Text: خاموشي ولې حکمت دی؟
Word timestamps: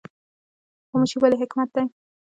خاموشي 0.89 1.17
ولې 1.19 1.37
حکمت 1.41 1.69
دی؟ 1.75 1.83